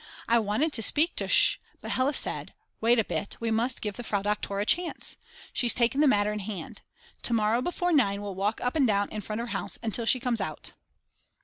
I 0.27 0.39
wanted 0.39 0.73
to 0.73 0.81
speak 0.81 1.15
to 1.17 1.27
Sch., 1.27 1.59
but 1.79 1.91
Hella 1.91 2.15
said: 2.15 2.55
Wait 2.79 2.97
a 2.97 3.03
bit, 3.03 3.37
we 3.39 3.51
must 3.51 3.81
give 3.83 3.97
the 3.97 4.03
Frau 4.03 4.23
Doktor 4.23 4.59
a 4.59 4.65
chance. 4.65 5.15
She's 5.53 5.75
taken 5.75 6.01
the 6.01 6.07
matter 6.07 6.33
in 6.33 6.39
hand. 6.39 6.81
To 7.21 7.33
morrow 7.33 7.61
before 7.61 7.91
9 7.93 8.19
we'll 8.19 8.33
walk 8.33 8.59
up 8.61 8.75
and 8.75 8.87
down 8.87 9.09
in 9.11 9.21
front 9.21 9.41
of 9.41 9.49
her 9.49 9.51
house 9.51 9.77
till 9.91 10.07
she 10.07 10.19
comes 10.19 10.41
out. 10.41 10.71